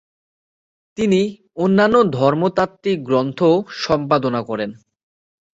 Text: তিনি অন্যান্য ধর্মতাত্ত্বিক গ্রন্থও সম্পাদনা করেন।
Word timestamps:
তিনি 0.97 1.21
অন্যান্য 1.55 1.95
ধর্মতাত্ত্বিক 2.17 2.97
গ্রন্থও 3.03 3.53
সম্পাদনা 3.81 4.41
করেন। 4.43 4.69